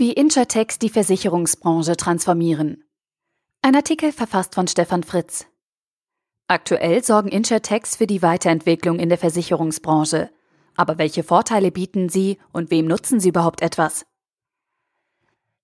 Wie 0.00 0.12
Insurtechs 0.12 0.78
die 0.78 0.90
Versicherungsbranche 0.90 1.96
transformieren. 1.96 2.84
Ein 3.62 3.74
Artikel 3.74 4.12
verfasst 4.12 4.54
von 4.54 4.68
Stefan 4.68 5.02
Fritz. 5.02 5.46
Aktuell 6.46 7.02
sorgen 7.02 7.30
Insurtechs 7.30 7.96
für 7.96 8.06
die 8.06 8.22
Weiterentwicklung 8.22 9.00
in 9.00 9.08
der 9.08 9.18
Versicherungsbranche. 9.18 10.30
Aber 10.76 10.98
welche 10.98 11.24
Vorteile 11.24 11.72
bieten 11.72 12.08
sie 12.08 12.38
und 12.52 12.70
wem 12.70 12.86
nutzen 12.86 13.18
sie 13.18 13.30
überhaupt 13.30 13.60
etwas? 13.60 14.06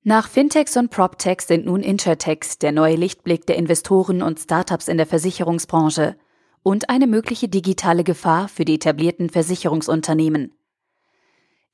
Nach 0.02 0.28
Fintechs 0.28 0.76
und 0.76 0.90
PropTechs 0.90 1.46
sind 1.46 1.66
nun 1.66 1.84
Insurtechs 1.84 2.58
der 2.58 2.72
neue 2.72 2.96
Lichtblick 2.96 3.46
der 3.46 3.54
Investoren 3.54 4.20
und 4.20 4.40
Startups 4.40 4.88
in 4.88 4.96
der 4.96 5.06
Versicherungsbranche 5.06 6.16
und 6.64 6.90
eine 6.90 7.06
mögliche 7.06 7.48
digitale 7.48 8.02
Gefahr 8.02 8.48
für 8.48 8.64
die 8.64 8.74
etablierten 8.74 9.30
Versicherungsunternehmen. 9.30 10.56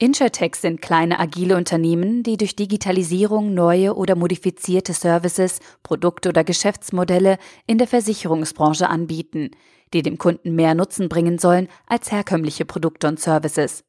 Insurtechs 0.03 0.63
sind 0.63 0.81
kleine 0.81 1.21
agile 1.21 1.59
Unternehmen, 1.59 2.23
die 2.23 2.39
durch 2.39 2.57
Digitalisierung 2.57 3.53
neue 3.53 3.95
oder 3.95 4.17
modifizierte 4.17 4.95
Services, 4.95 5.61
Produkte 5.83 6.31
oder 6.31 6.43
Geschäftsmodelle 6.43 7.37
in 7.67 7.77
der 7.77 7.87
Versicherungsbranche 7.87 8.89
anbieten, 8.89 9.51
die 9.93 10.01
dem 10.01 10.17
Kunden 10.17 10.55
mehr 10.55 10.75
Nutzen 10.75 11.11
bringen 11.11 11.39
sollen 11.39 11.69
als 11.87 12.11
herkömmliche 12.11 12.65
Produkte 12.65 13.09
und 13.09 13.21
Services. 13.21 13.85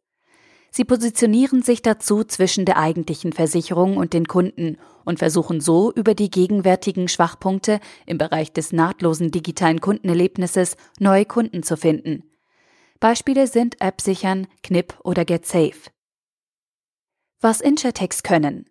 Sie 0.70 0.84
positionieren 0.84 1.62
sich 1.62 1.82
dazu 1.82 2.26
zwischen 2.26 2.66
der 2.66 2.78
eigentlichen 2.78 3.32
Versicherung 3.32 3.96
und 3.96 4.12
den 4.12 4.28
Kunden 4.28 4.80
und 5.06 5.20
versuchen 5.20 5.62
so 5.62 5.94
über 5.94 6.14
die 6.14 6.30
gegenwärtigen 6.30 7.08
Schwachpunkte 7.08 7.80
im 8.06 8.18
Bereich 8.18 8.52
des 8.52 8.74
nahtlosen 8.74 9.32
digitalen 9.32 9.80
Kundenerlebnisses 9.80 10.76
neue 11.00 11.24
Kunden 11.24 11.64
zu 11.64 11.78
finden. 11.78 12.24
Beispiele 13.00 13.48
sind 13.48 13.82
AppSichern, 13.82 14.48
Knip 14.62 15.00
oder 15.06 15.24
GetSafe. 15.24 15.90
Was 17.44 17.60
Insurtechs 17.60 18.22
können. 18.22 18.70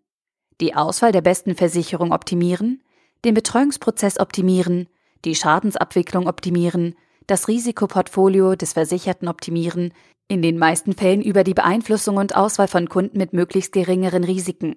Die 0.61 0.77
Auswahl 0.77 1.11
der 1.11 1.23
besten 1.23 1.57
Versicherung 1.57 2.13
optimieren, 2.13 2.85
den 3.25 3.35
Betreuungsprozess 3.35 4.21
optimieren, 4.21 4.89
die 5.25 5.35
Schadensabwicklung 5.35 6.29
optimieren, 6.29 6.95
das 7.27 7.49
Risikoportfolio 7.49 8.55
des 8.55 8.75
Versicherten 8.75 9.27
optimieren, 9.27 9.93
in 10.29 10.41
den 10.41 10.57
meisten 10.57 10.93
Fällen 10.93 11.21
über 11.21 11.43
die 11.43 11.55
Beeinflussung 11.55 12.17
und 12.17 12.37
Auswahl 12.37 12.69
von 12.69 12.89
Kunden 12.89 13.19
mit 13.19 13.33
möglichst 13.33 13.73
geringeren 13.73 14.23
Risiken. 14.23 14.77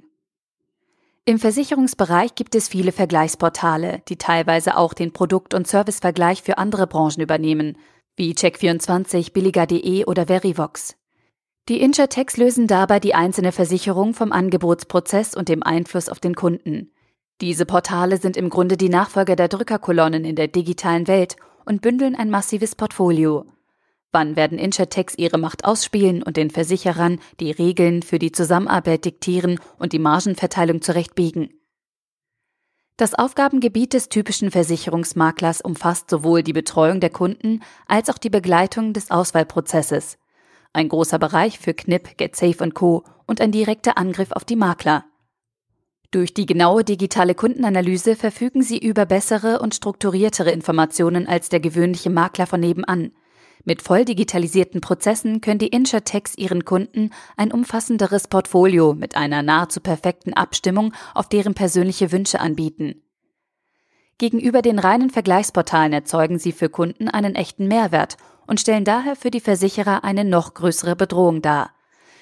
Im 1.25 1.37
Versicherungsbereich 1.37 2.33
gibt 2.33 2.55
es 2.55 2.67
viele 2.67 2.93
Vergleichsportale, 2.93 4.01
die 4.09 4.17
teilweise 4.17 4.75
auch 4.75 4.95
den 4.95 5.13
Produkt- 5.13 5.53
und 5.53 5.67
Servicevergleich 5.67 6.41
für 6.41 6.57
andere 6.57 6.87
Branchen 6.87 7.21
übernehmen, 7.21 7.77
wie 8.15 8.33
Check24, 8.33 9.33
Billiger.de 9.33 10.05
oder 10.05 10.25
Verivox. 10.25 10.95
Die 11.69 11.79
Insurtechs 11.79 12.35
lösen 12.35 12.67
dabei 12.67 12.99
die 12.99 13.15
einzelne 13.15 13.53
Versicherung 13.53 14.13
vom 14.13 14.33
Angebotsprozess 14.33 15.33
und 15.33 15.47
dem 15.47 15.63
Einfluss 15.63 16.09
auf 16.09 16.19
den 16.19 16.35
Kunden. 16.35 16.91
Diese 17.39 17.65
Portale 17.65 18.17
sind 18.17 18.35
im 18.35 18.49
Grunde 18.49 18.75
die 18.75 18.89
Nachfolger 18.89 19.37
der 19.37 19.47
Drückerkolonnen 19.47 20.25
in 20.25 20.35
der 20.35 20.49
digitalen 20.49 21.07
Welt 21.07 21.37
und 21.65 21.81
bündeln 21.81 22.15
ein 22.15 22.29
massives 22.29 22.75
Portfolio. 22.75 23.45
Wann 24.11 24.35
werden 24.35 24.59
Insurtechs 24.59 25.17
ihre 25.17 25.37
Macht 25.37 25.63
ausspielen 25.63 26.21
und 26.21 26.35
den 26.35 26.49
Versicherern 26.49 27.19
die 27.39 27.51
Regeln 27.51 28.03
für 28.03 28.19
die 28.19 28.33
Zusammenarbeit 28.33 29.05
diktieren 29.05 29.57
und 29.79 29.93
die 29.93 29.99
Margenverteilung 29.99 30.81
zurechtbiegen? 30.81 31.49
Das 32.97 33.15
Aufgabengebiet 33.15 33.93
des 33.93 34.09
typischen 34.09 34.51
Versicherungsmaklers 34.51 35.61
umfasst 35.61 36.09
sowohl 36.09 36.43
die 36.43 36.53
Betreuung 36.53 36.99
der 36.99 37.09
Kunden 37.09 37.61
als 37.87 38.09
auch 38.09 38.17
die 38.17 38.29
Begleitung 38.29 38.93
des 38.93 39.09
Auswahlprozesses 39.09 40.17
ein 40.73 40.89
großer 40.89 41.19
Bereich 41.19 41.59
für 41.59 41.73
Knip, 41.73 42.17
GetSafe 42.17 42.63
und 42.63 42.73
Co. 42.73 43.03
und 43.27 43.39
ein 43.39 43.51
direkter 43.51 43.97
Angriff 43.97 44.31
auf 44.31 44.43
die 44.43 44.55
Makler. 44.55 45.05
Durch 46.11 46.33
die 46.33 46.45
genaue 46.45 46.83
digitale 46.83 47.35
Kundenanalyse 47.35 48.15
verfügen 48.15 48.61
sie 48.61 48.77
über 48.77 49.05
bessere 49.05 49.59
und 49.59 49.73
strukturiertere 49.73 50.51
Informationen 50.51 51.27
als 51.27 51.49
der 51.49 51.59
gewöhnliche 51.59 52.09
Makler 52.09 52.45
von 52.45 52.59
nebenan. 52.59 53.13
Mit 53.65 53.81
voll 53.81 54.03
digitalisierten 54.03 54.81
Prozessen 54.81 55.39
können 55.39 55.59
die 55.59 55.67
Insurtechs 55.67 56.37
ihren 56.37 56.65
Kunden 56.65 57.11
ein 57.37 57.51
umfassenderes 57.51 58.27
Portfolio 58.27 58.93
mit 58.93 59.15
einer 59.15 59.41
nahezu 59.41 59.79
perfekten 59.79 60.33
Abstimmung 60.33 60.93
auf 61.13 61.29
deren 61.29 61.53
persönliche 61.53 62.11
Wünsche 62.11 62.41
anbieten. 62.41 63.02
Gegenüber 64.23 64.61
den 64.61 64.79
reinen 64.79 65.09
Vergleichsportalen 65.09 65.91
erzeugen 65.91 66.39
sie 66.39 66.53
für 66.53 66.69
Kunden 66.69 67.09
einen 67.09 67.35
echten 67.35 67.67
Mehrwert 67.67 68.15
und 68.47 68.61
stellen 68.61 68.85
daher 68.85 69.17
für 69.17 69.31
die 69.31 69.41
Versicherer 69.41 70.05
eine 70.05 70.23
noch 70.23 70.53
größere 70.53 70.95
Bedrohung 70.95 71.41
dar. 71.41 71.71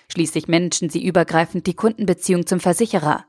Schließlich 0.07 0.47
managen 0.47 0.89
sie 0.89 1.05
übergreifend 1.05 1.67
die 1.67 1.75
Kundenbeziehung 1.75 2.47
zum 2.47 2.59
Versicherer. 2.59 3.25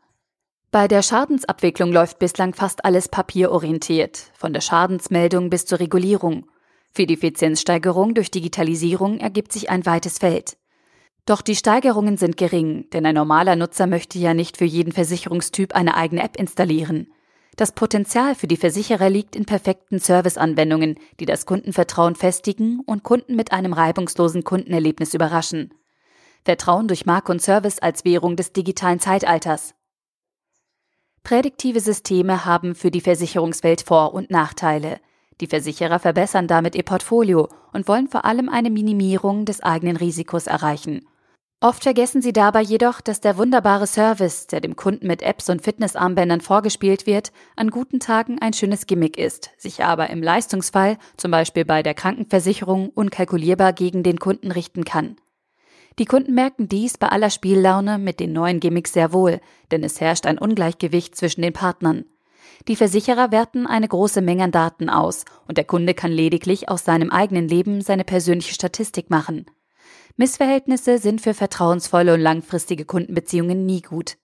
Bei 0.70 0.88
der 0.88 1.02
Schadensabwicklung 1.02 1.92
läuft 1.92 2.18
bislang 2.18 2.54
fast 2.54 2.86
alles 2.86 3.10
papierorientiert, 3.10 4.30
von 4.32 4.54
der 4.54 4.62
Schadensmeldung 4.62 5.50
bis 5.50 5.66
zur 5.66 5.78
Regulierung. 5.78 6.46
Für 6.94 7.04
die 7.04 7.12
Effizienzsteigerung 7.12 8.14
durch 8.14 8.30
Digitalisierung 8.30 9.18
ergibt 9.18 9.52
sich 9.52 9.68
ein 9.68 9.84
weites 9.84 10.18
Feld. 10.18 10.56
Doch 11.26 11.42
die 11.42 11.56
Steigerungen 11.56 12.16
sind 12.16 12.38
gering, 12.38 12.88
denn 12.94 13.04
ein 13.04 13.16
normaler 13.16 13.54
Nutzer 13.54 13.86
möchte 13.86 14.18
ja 14.18 14.32
nicht 14.32 14.56
für 14.56 14.64
jeden 14.64 14.92
Versicherungstyp 14.92 15.74
eine 15.74 15.94
eigene 15.94 16.22
App 16.22 16.38
installieren. 16.38 17.08
Das 17.56 17.72
Potenzial 17.72 18.34
für 18.34 18.46
die 18.46 18.56
Versicherer 18.56 19.10
liegt 19.10 19.36
in 19.36 19.44
perfekten 19.44 19.98
Serviceanwendungen, 19.98 20.98
die 21.20 21.26
das 21.26 21.44
Kundenvertrauen 21.44 22.14
festigen 22.14 22.80
und 22.80 23.02
Kunden 23.02 23.36
mit 23.36 23.52
einem 23.52 23.74
reibungslosen 23.74 24.42
Kundenerlebnis 24.42 25.12
überraschen. 25.12 25.74
Vertrauen 26.44 26.88
durch 26.88 27.04
Marke 27.04 27.30
und 27.30 27.42
Service 27.42 27.78
als 27.78 28.04
Währung 28.04 28.36
des 28.36 28.52
digitalen 28.52 29.00
Zeitalters. 29.00 29.74
Prädiktive 31.22 31.80
Systeme 31.80 32.44
haben 32.46 32.74
für 32.74 32.90
die 32.90 33.00
Versicherungswelt 33.00 33.82
Vor- 33.82 34.14
und 34.14 34.30
Nachteile. 34.30 34.98
Die 35.40 35.46
Versicherer 35.46 35.98
verbessern 35.98 36.48
damit 36.48 36.74
ihr 36.74 36.82
Portfolio 36.82 37.48
und 37.72 37.86
wollen 37.86 38.08
vor 38.08 38.24
allem 38.24 38.48
eine 38.48 38.70
Minimierung 38.70 39.44
des 39.44 39.62
eigenen 39.62 39.96
Risikos 39.96 40.46
erreichen. 40.46 41.06
Oft 41.62 41.84
vergessen 41.84 42.22
sie 42.22 42.32
dabei 42.32 42.60
jedoch, 42.60 43.00
dass 43.00 43.20
der 43.20 43.36
wunderbare 43.36 43.86
Service, 43.86 44.48
der 44.48 44.60
dem 44.60 44.74
Kunden 44.74 45.06
mit 45.06 45.22
Apps 45.22 45.48
und 45.48 45.62
Fitnessarmbändern 45.62 46.40
vorgespielt 46.40 47.06
wird, 47.06 47.30
an 47.54 47.70
guten 47.70 48.00
Tagen 48.00 48.40
ein 48.40 48.52
schönes 48.52 48.88
Gimmick 48.88 49.16
ist, 49.16 49.50
sich 49.58 49.84
aber 49.84 50.10
im 50.10 50.24
Leistungsfall, 50.24 50.98
zum 51.16 51.30
Beispiel 51.30 51.64
bei 51.64 51.84
der 51.84 51.94
Krankenversicherung, 51.94 52.88
unkalkulierbar 52.88 53.74
gegen 53.74 54.02
den 54.02 54.18
Kunden 54.18 54.50
richten 54.50 54.84
kann. 54.84 55.14
Die 56.00 56.04
Kunden 56.04 56.34
merken 56.34 56.68
dies 56.68 56.98
bei 56.98 57.06
aller 57.10 57.30
Spiellaune 57.30 57.98
mit 57.98 58.18
den 58.18 58.32
neuen 58.32 58.58
Gimmicks 58.58 58.92
sehr 58.92 59.12
wohl, 59.12 59.40
denn 59.70 59.84
es 59.84 60.00
herrscht 60.00 60.26
ein 60.26 60.38
Ungleichgewicht 60.38 61.14
zwischen 61.14 61.42
den 61.42 61.52
Partnern. 61.52 62.06
Die 62.66 62.74
Versicherer 62.74 63.30
werten 63.30 63.68
eine 63.68 63.86
große 63.86 64.20
Menge 64.20 64.42
an 64.42 64.50
Daten 64.50 64.90
aus 64.90 65.24
und 65.46 65.58
der 65.58 65.64
Kunde 65.64 65.94
kann 65.94 66.10
lediglich 66.10 66.68
aus 66.68 66.84
seinem 66.84 67.10
eigenen 67.10 67.46
Leben 67.46 67.82
seine 67.82 68.02
persönliche 68.02 68.52
Statistik 68.52 69.10
machen. 69.10 69.46
Missverhältnisse 70.16 70.98
sind 70.98 71.20
für 71.20 71.34
vertrauensvolle 71.34 72.14
und 72.14 72.20
langfristige 72.20 72.84
Kundenbeziehungen 72.84 73.64
nie 73.64 73.82
gut. 73.82 74.16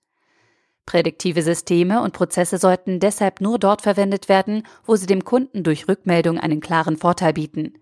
Prädiktive 0.87 1.43
Systeme 1.43 2.03
und 2.03 2.15
Prozesse 2.15 2.59
sollten 2.59 2.99
deshalb 3.00 3.41
nur 3.41 3.59
dort 3.59 3.82
verwendet 3.82 4.28
werden, 4.28 4.62
wo 4.84 4.97
sie 4.97 5.06
dem 5.06 5.25
Kunden 5.25 5.62
durch 5.62 5.88
Rückmeldung 5.88 6.38
einen 6.38 6.60
klaren 6.60 6.97
Vorteil 6.97 7.34
bieten. 7.34 7.75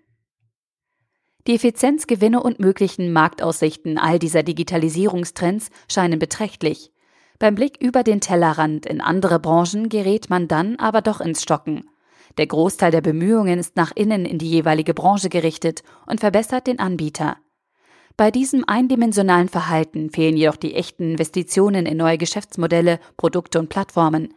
Die 1.46 1.54
Effizienzgewinne 1.54 2.42
und 2.42 2.58
möglichen 2.58 3.12
Marktaussichten 3.12 3.98
all 3.98 4.18
dieser 4.18 4.42
Digitalisierungstrends 4.42 5.70
scheinen 5.88 6.18
beträchtlich. 6.18 6.90
Beim 7.38 7.54
Blick 7.54 7.80
über 7.80 8.02
den 8.02 8.20
Tellerrand 8.20 8.86
in 8.86 9.00
andere 9.00 9.38
Branchen 9.38 9.88
gerät 9.88 10.28
man 10.28 10.48
dann 10.48 10.76
aber 10.76 11.02
doch 11.02 11.20
ins 11.20 11.42
Stocken. 11.42 11.88
Der 12.38 12.48
Großteil 12.48 12.90
der 12.90 13.02
Bemühungen 13.02 13.60
ist 13.60 13.76
nach 13.76 13.92
innen 13.94 14.24
in 14.24 14.38
die 14.38 14.50
jeweilige 14.50 14.94
Branche 14.94 15.28
gerichtet 15.28 15.84
und 16.06 16.18
verbessert 16.18 16.66
den 16.66 16.80
Anbieter. 16.80 17.36
Bei 18.18 18.30
diesem 18.30 18.64
eindimensionalen 18.66 19.48
Verhalten 19.48 20.08
fehlen 20.08 20.38
jedoch 20.38 20.56
die 20.56 20.74
echten 20.74 21.10
Investitionen 21.12 21.84
in 21.84 21.98
neue 21.98 22.16
Geschäftsmodelle, 22.16 22.98
Produkte 23.18 23.58
und 23.58 23.68
Plattformen. 23.68 24.32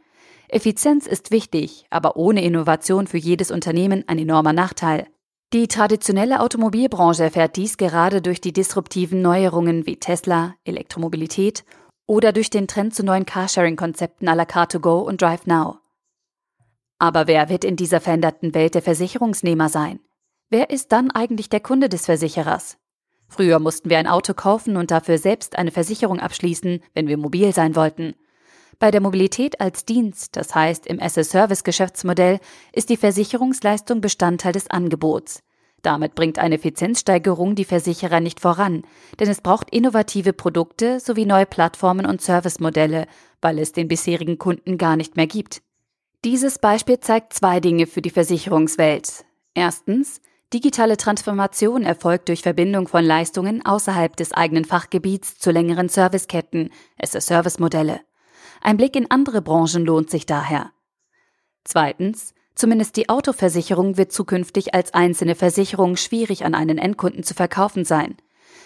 Effizienz 0.49 1.07
ist 1.07 1.31
wichtig, 1.31 1.85
aber 1.89 2.17
ohne 2.17 2.43
Innovation 2.43 3.07
für 3.07 3.17
jedes 3.17 3.51
Unternehmen 3.51 4.03
ein 4.07 4.19
enormer 4.19 4.51
Nachteil. 4.51 5.07
Die 5.53 5.67
traditionelle 5.67 6.41
Automobilbranche 6.41 7.23
erfährt 7.23 7.55
dies 7.55 7.77
gerade 7.77 8.21
durch 8.21 8.41
die 8.41 8.51
disruptiven 8.51 9.21
Neuerungen 9.21 9.85
wie 9.85 9.95
Tesla, 9.95 10.55
Elektromobilität 10.65 11.63
oder 12.05 12.33
durch 12.33 12.49
den 12.49 12.67
Trend 12.67 12.93
zu 12.93 13.03
neuen 13.05 13.25
Carsharing-Konzepten 13.25 14.27
à 14.27 14.35
la 14.35 14.43
Car2Go 14.43 14.99
und 14.99 15.21
DriveNow. 15.21 15.77
Aber 16.97 17.27
wer 17.27 17.47
wird 17.47 17.63
in 17.63 17.77
dieser 17.77 18.01
veränderten 18.01 18.53
Welt 18.53 18.75
der 18.75 18.81
Versicherungsnehmer 18.81 19.69
sein? 19.69 20.01
Wer 20.49 20.69
ist 20.69 20.91
dann 20.91 21.11
eigentlich 21.11 21.49
der 21.49 21.61
Kunde 21.61 21.87
des 21.87 22.07
Versicherers? 22.07 22.77
Früher 23.29 23.59
mussten 23.59 23.89
wir 23.89 23.99
ein 23.99 24.07
Auto 24.07 24.33
kaufen 24.33 24.75
und 24.75 24.91
dafür 24.91 25.17
selbst 25.17 25.57
eine 25.57 25.71
Versicherung 25.71 26.19
abschließen, 26.19 26.81
wenn 26.93 27.07
wir 27.07 27.17
mobil 27.17 27.53
sein 27.53 27.75
wollten. 27.75 28.15
Bei 28.79 28.91
der 28.91 29.01
Mobilität 29.01 29.61
als 29.61 29.85
Dienst, 29.85 30.35
das 30.35 30.55
heißt 30.55 30.87
im 30.87 31.01
as 31.01 31.13
service 31.13 31.63
geschäftsmodell 31.63 32.39
ist 32.73 32.89
die 32.89 32.97
Versicherungsleistung 32.97 34.01
Bestandteil 34.01 34.53
des 34.53 34.69
Angebots. 34.69 35.43
Damit 35.81 36.15
bringt 36.15 36.39
eine 36.39 36.55
Effizienzsteigerung 36.55 37.55
die 37.55 37.65
Versicherer 37.65 38.19
nicht 38.19 38.39
voran, 38.39 38.83
denn 39.19 39.29
es 39.29 39.41
braucht 39.41 39.69
innovative 39.69 40.33
Produkte 40.33 40.99
sowie 40.99 41.25
neue 41.25 41.45
Plattformen 41.45 42.05
und 42.05 42.21
Servicemodelle, 42.21 43.05
weil 43.41 43.59
es 43.59 43.71
den 43.71 43.87
bisherigen 43.87 44.37
Kunden 44.37 44.77
gar 44.77 44.95
nicht 44.95 45.15
mehr 45.15 45.27
gibt. 45.27 45.61
Dieses 46.25 46.59
Beispiel 46.59 46.99
zeigt 46.99 47.33
zwei 47.33 47.59
Dinge 47.61 47.87
für 47.87 48.01
die 48.01 48.09
Versicherungswelt. 48.09 49.23
Erstens, 49.53 50.19
digitale 50.53 50.97
Transformation 50.97 51.83
erfolgt 51.83 52.29
durch 52.29 52.41
Verbindung 52.41 52.87
von 52.87 53.03
Leistungen 53.03 53.65
außerhalb 53.65 54.15
des 54.15 54.31
eigenen 54.31 54.65
Fachgebiets 54.65 55.37
zu 55.37 55.51
längeren 55.51 55.89
Serviceketten, 55.89 56.71
SS-Service-Modelle. 56.97 58.01
Ein 58.61 58.77
Blick 58.77 58.95
in 58.95 59.09
andere 59.09 59.41
Branchen 59.41 59.85
lohnt 59.85 60.09
sich 60.09 60.25
daher. 60.25 60.71
Zweitens, 61.63 62.33
Zumindest 62.59 62.97
die 62.97 63.07
Autoversicherung 63.07 63.95
wird 63.95 64.11
zukünftig 64.11 64.73
als 64.73 64.93
einzelne 64.93 65.35
Versicherung 65.35 65.95
schwierig 65.95 66.43
an 66.43 66.55
einen 66.55 66.77
Endkunden 66.77 67.23
zu 67.23 67.33
verkaufen 67.33 67.85
sein. 67.85 68.17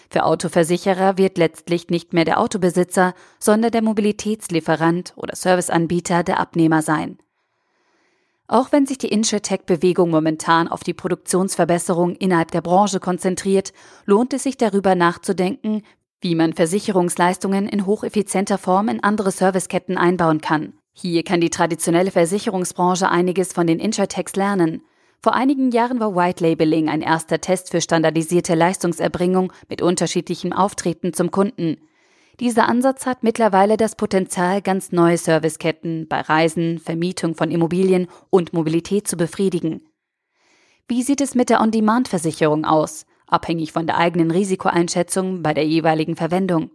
Für 0.10 0.24
Autoversicherer 0.24 1.20
wird 1.20 1.38
letztlich 1.38 1.90
nicht 1.90 2.12
mehr 2.12 2.26
der 2.26 2.40
Autobesitzer, 2.40 3.14
sondern 3.40 3.70
der 3.70 3.84
Mobilitätslieferant 3.84 5.14
oder 5.16 5.36
Serviceanbieter 5.36 6.24
der 6.24 6.40
Abnehmer 6.40 6.82
sein. 6.82 7.20
Auch 8.48 8.72
wenn 8.72 8.86
sich 8.86 8.98
die 8.98 9.08
Insurtech-Bewegung 9.08 10.10
momentan 10.10 10.68
auf 10.68 10.84
die 10.84 10.94
Produktionsverbesserung 10.94 12.16
innerhalb 12.16 12.52
der 12.52 12.62
Branche 12.62 13.00
konzentriert, 13.00 13.74
lohnt 14.06 14.34
es 14.34 14.44
sich 14.44 14.58
darüber 14.58 14.96
nachzudenken, 14.96 15.84
wie 16.22 16.36
man 16.36 16.54
Versicherungsleistungen 16.54 17.68
in 17.68 17.86
hocheffizienter 17.86 18.58
Form 18.58 18.90
in 18.90 19.04
andere 19.04 19.32
Serviceketten 19.32 19.98
einbauen 19.98 20.42
kann. 20.42 20.74
Hier 20.94 21.24
kann 21.24 21.42
die 21.42 21.50
traditionelle 21.50 22.12
Versicherungsbranche 22.12 23.10
einiges 23.10 23.54
von 23.54 23.66
den 23.66 23.80
Insurtechs 23.80 24.36
lernen. 24.36 24.84
Vor 25.22 25.34
einigen 25.34 25.72
Jahren 25.72 26.00
war 26.00 26.16
White 26.16 26.46
Labeling 26.46 26.90
ein 26.90 27.02
erster 27.02 27.40
Test 27.40 27.72
für 27.72 27.82
standardisierte 27.82 28.56
Leistungserbringung 28.56 29.54
mit 29.70 29.82
unterschiedlichem 29.82 30.54
Auftreten 30.54 31.14
zum 31.14 31.32
Kunden. 31.32 31.78
Dieser 32.40 32.68
Ansatz 32.68 33.06
hat 33.06 33.22
mittlerweile 33.22 33.78
das 33.78 33.96
Potenzial, 33.96 34.62
ganz 34.62 34.92
neue 34.92 35.18
Serviceketten 35.18 36.08
bei 36.08 36.22
Reisen, 36.22 36.80
Vermietung 36.80 37.36
von 37.36 37.52
Immobilien 37.52 38.08
und 38.32 38.54
Mobilität 38.54 39.08
zu 39.08 39.18
befriedigen. 39.18 39.88
Wie 40.88 41.04
sieht 41.04 41.22
es 41.22 41.36
mit 41.36 41.50
der 41.50 41.62
On-Demand-Versicherung 41.62 42.66
aus, 42.66 43.06
abhängig 43.28 43.72
von 43.72 43.86
der 43.86 43.98
eigenen 43.98 44.32
Risikoeinschätzung 44.32 45.44
bei 45.44 45.54
der 45.54 45.66
jeweiligen 45.66 46.16
Verwendung? 46.16 46.72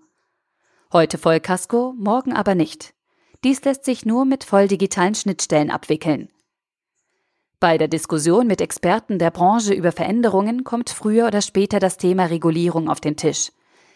Heute 0.93 1.19
Vollkasko, 1.19 1.93
morgen 1.99 2.33
aber 2.33 2.55
nicht. 2.55 2.95
Dies 3.45 3.63
lässt 3.65 3.85
sich 3.85 4.07
nur 4.07 4.25
mit 4.25 4.45
voll 4.45 4.69
digitalen 4.69 5.15
Schnittstellen 5.15 5.71
abwickeln. 5.71 6.29
Bei 7.61 7.77
der 7.77 7.89
Diskussion 7.89 8.47
mit 8.47 8.61
Experten 8.61 9.19
der 9.19 9.33
Branche 9.33 9.75
über 9.75 9.91
Veränderungen 9.91 10.63
kommt 10.63 10.91
früher 10.91 11.27
oder 11.27 11.43
später 11.43 11.81
das 11.81 11.97
Thema 11.97 12.27
Regulierung 12.27 12.89
auf 12.89 13.01
den 13.01 13.17
Tisch. 13.17 13.51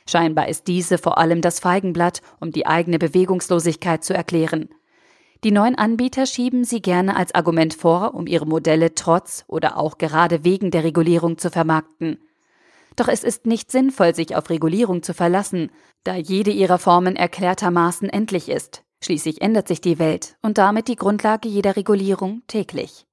Scheinbar 0.07 0.49
ist 0.49 0.67
diese 0.67 0.99
vor 0.99 1.19
allem 1.19 1.41
das 1.41 1.61
Feigenblatt, 1.61 2.23
um 2.41 2.51
die 2.51 2.67
eigene 2.67 2.99
Bewegungslosigkeit 2.99 4.05
zu 4.05 4.15
erklären. 4.15 4.69
Die 5.45 5.51
neuen 5.51 5.75
Anbieter 5.75 6.27
schieben 6.27 6.65
sie 6.65 6.81
gerne 6.81 7.17
als 7.17 7.35
Argument 7.35 7.75
vor, 7.75 8.15
um 8.15 8.27
ihre 8.27 8.47
Modelle 8.47 8.95
trotz 8.95 9.45
oder 9.49 9.77
auch 9.77 9.99
gerade 9.99 10.45
wegen 10.45 10.71
der 10.71 10.85
Regulierung 10.85 11.37
zu 11.39 11.51
vermarkten. 11.51 12.19
Doch 12.95 13.09
es 13.09 13.25
ist 13.25 13.47
nicht 13.47 13.71
sinnvoll, 13.71 14.15
sich 14.15 14.37
auf 14.37 14.51
Regulierung 14.51 15.03
zu 15.03 15.15
verlassen, 15.15 15.71
da 16.05 16.15
jede 16.15 16.51
ihrer 16.51 16.79
Formen 16.79 17.17
erklärtermaßen 17.17 18.09
endlich 18.09 18.49
ist. 18.49 18.85
Schließlich 19.03 19.43
ändert 19.43 19.67
sich 19.67 19.81
die 19.81 19.99
Welt 19.99 20.37
und 20.43 20.59
damit 20.59 20.87
die 20.87 20.97
Grundlage 20.97 21.49
jeder 21.49 21.75
Regulierung 21.75 22.43
täglich. 22.47 23.07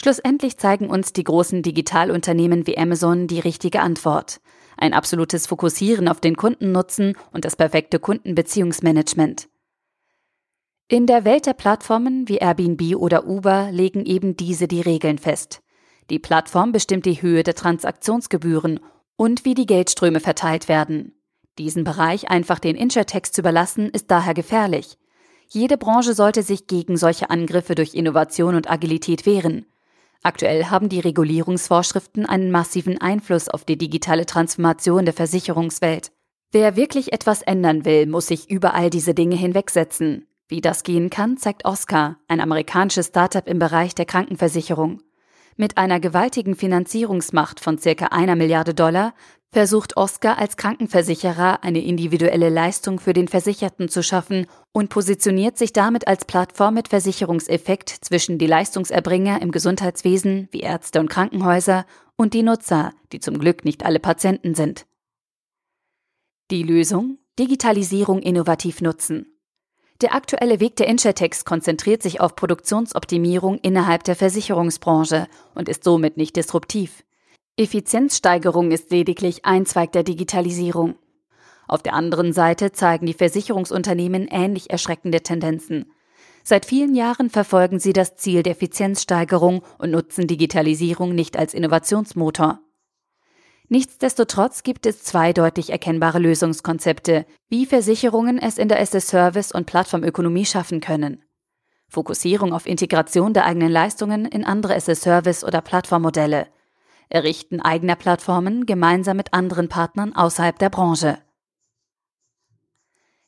Schlussendlich 0.00 0.56
zeigen 0.58 0.88
uns 0.88 1.12
die 1.12 1.24
großen 1.24 1.62
Digitalunternehmen 1.62 2.66
wie 2.66 2.78
Amazon 2.78 3.26
die 3.26 3.40
richtige 3.40 3.80
Antwort. 3.80 4.40
Ein 4.84 4.92
absolutes 4.92 5.46
Fokussieren 5.46 6.08
auf 6.08 6.20
den 6.20 6.36
Kundennutzen 6.36 7.16
und 7.32 7.46
das 7.46 7.56
perfekte 7.56 7.98
Kundenbeziehungsmanagement. 7.98 9.48
In 10.88 11.06
der 11.06 11.24
Welt 11.24 11.46
der 11.46 11.54
Plattformen 11.54 12.28
wie 12.28 12.36
Airbnb 12.36 12.94
oder 12.96 13.26
Uber 13.26 13.70
legen 13.72 14.04
eben 14.04 14.36
diese 14.36 14.68
die 14.68 14.82
Regeln 14.82 15.16
fest. 15.16 15.62
Die 16.10 16.18
Plattform 16.18 16.72
bestimmt 16.72 17.06
die 17.06 17.22
Höhe 17.22 17.42
der 17.42 17.54
Transaktionsgebühren 17.54 18.78
und 19.16 19.46
wie 19.46 19.54
die 19.54 19.64
Geldströme 19.64 20.20
verteilt 20.20 20.68
werden. 20.68 21.14
Diesen 21.56 21.84
Bereich 21.84 22.28
einfach 22.28 22.58
den 22.58 22.76
Insurtext 22.76 23.34
zu 23.34 23.40
überlassen, 23.40 23.88
ist 23.88 24.10
daher 24.10 24.34
gefährlich. 24.34 24.98
Jede 25.48 25.78
Branche 25.78 26.12
sollte 26.12 26.42
sich 26.42 26.66
gegen 26.66 26.98
solche 26.98 27.30
Angriffe 27.30 27.74
durch 27.74 27.94
Innovation 27.94 28.54
und 28.54 28.70
Agilität 28.70 29.24
wehren. 29.24 29.64
Aktuell 30.26 30.64
haben 30.64 30.88
die 30.88 31.00
Regulierungsvorschriften 31.00 32.24
einen 32.24 32.50
massiven 32.50 32.98
Einfluss 32.98 33.50
auf 33.50 33.66
die 33.66 33.76
digitale 33.76 34.24
Transformation 34.24 35.04
der 35.04 35.12
Versicherungswelt. 35.12 36.12
Wer 36.50 36.76
wirklich 36.76 37.12
etwas 37.12 37.42
ändern 37.42 37.84
will, 37.84 38.06
muss 38.06 38.28
sich 38.28 38.50
über 38.50 38.72
all 38.72 38.88
diese 38.88 39.12
Dinge 39.12 39.36
hinwegsetzen. 39.36 40.26
Wie 40.48 40.62
das 40.62 40.82
gehen 40.82 41.10
kann, 41.10 41.36
zeigt 41.36 41.66
Oscar, 41.66 42.16
ein 42.26 42.40
amerikanisches 42.40 43.08
Startup 43.08 43.46
im 43.46 43.58
Bereich 43.58 43.94
der 43.94 44.06
Krankenversicherung. 44.06 45.02
Mit 45.56 45.76
einer 45.76 46.00
gewaltigen 46.00 46.56
Finanzierungsmacht 46.56 47.60
von 47.60 47.76
circa 47.76 48.06
einer 48.06 48.34
Milliarde 48.34 48.72
Dollar 48.72 49.12
versucht 49.54 49.96
Oscar 49.96 50.36
als 50.36 50.56
Krankenversicherer 50.56 51.62
eine 51.62 51.80
individuelle 51.80 52.48
Leistung 52.48 52.98
für 52.98 53.12
den 53.12 53.28
Versicherten 53.28 53.88
zu 53.88 54.02
schaffen 54.02 54.46
und 54.72 54.88
positioniert 54.90 55.56
sich 55.56 55.72
damit 55.72 56.08
als 56.08 56.24
Plattform 56.24 56.74
mit 56.74 56.88
Versicherungseffekt 56.88 57.88
zwischen 57.88 58.36
die 58.36 58.48
Leistungserbringer 58.48 59.40
im 59.40 59.52
Gesundheitswesen 59.52 60.48
wie 60.50 60.60
Ärzte 60.60 60.98
und 60.98 61.08
Krankenhäuser 61.08 61.86
und 62.16 62.34
die 62.34 62.42
Nutzer, 62.42 62.92
die 63.12 63.20
zum 63.20 63.38
Glück 63.38 63.64
nicht 63.64 63.86
alle 63.86 64.00
Patienten 64.00 64.56
sind. 64.56 64.86
Die 66.50 66.64
Lösung? 66.64 67.18
Digitalisierung 67.38 68.22
innovativ 68.22 68.80
nutzen. 68.80 69.38
Der 70.00 70.16
aktuelle 70.16 70.58
Weg 70.58 70.74
der 70.76 70.88
Insurtex 70.88 71.44
konzentriert 71.44 72.02
sich 72.02 72.20
auf 72.20 72.34
Produktionsoptimierung 72.34 73.58
innerhalb 73.58 74.02
der 74.02 74.16
Versicherungsbranche 74.16 75.28
und 75.54 75.68
ist 75.68 75.84
somit 75.84 76.16
nicht 76.16 76.34
disruptiv. 76.34 77.04
Effizienzsteigerung 77.56 78.72
ist 78.72 78.90
lediglich 78.90 79.44
ein 79.44 79.64
Zweig 79.64 79.92
der 79.92 80.02
Digitalisierung. 80.02 80.96
Auf 81.68 81.84
der 81.84 81.94
anderen 81.94 82.32
Seite 82.32 82.72
zeigen 82.72 83.06
die 83.06 83.14
Versicherungsunternehmen 83.14 84.26
ähnlich 84.28 84.70
erschreckende 84.70 85.22
Tendenzen. 85.22 85.86
Seit 86.42 86.66
vielen 86.66 86.96
Jahren 86.96 87.30
verfolgen 87.30 87.78
sie 87.78 87.92
das 87.92 88.16
Ziel 88.16 88.42
der 88.42 88.52
Effizienzsteigerung 88.52 89.62
und 89.78 89.92
nutzen 89.92 90.26
Digitalisierung 90.26 91.14
nicht 91.14 91.38
als 91.38 91.54
Innovationsmotor. 91.54 92.58
Nichtsdestotrotz 93.68 94.64
gibt 94.64 94.84
es 94.84 95.04
zwei 95.04 95.32
deutlich 95.32 95.70
erkennbare 95.70 96.18
Lösungskonzepte, 96.18 97.24
wie 97.48 97.66
Versicherungen 97.66 98.38
es 98.38 98.58
in 98.58 98.68
der 98.68 98.80
SS-Service- 98.80 99.52
und 99.52 99.66
Plattformökonomie 99.66 100.44
schaffen 100.44 100.80
können. 100.80 101.22
Fokussierung 101.88 102.52
auf 102.52 102.66
Integration 102.66 103.32
der 103.32 103.46
eigenen 103.46 103.70
Leistungen 103.70 104.26
in 104.26 104.44
andere 104.44 104.74
SS-Service- 104.74 105.44
oder 105.44 105.60
Plattformmodelle– 105.60 106.48
Errichten 107.08 107.60
eigener 107.60 107.96
Plattformen 107.96 108.66
gemeinsam 108.66 109.16
mit 109.16 109.32
anderen 109.32 109.68
Partnern 109.68 110.14
außerhalb 110.14 110.58
der 110.58 110.70
Branche. 110.70 111.18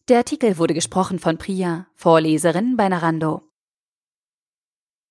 Der 0.09 0.19
Artikel 0.19 0.59
wurde 0.59 0.75
gesprochen 0.75 1.19
von 1.19 1.37
Priya, 1.37 1.87
Vorleserin 1.95 2.77
bei 2.77 2.89
Narando. 2.89 3.43